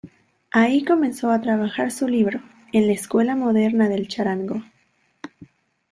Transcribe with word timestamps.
Ahí 0.49 0.83
comenzó 0.83 1.29
a 1.29 1.41
trabajar 1.41 1.91
su 1.91 2.07
libro 2.07 2.41
"en 2.73 2.87
La 2.87 2.93
Escuela 2.93 3.35
Moderna 3.35 3.87
del 3.87 4.07
Charango". 4.07 4.63